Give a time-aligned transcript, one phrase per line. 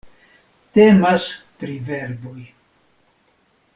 [0.77, 1.27] Temas
[1.59, 2.37] pri verboj.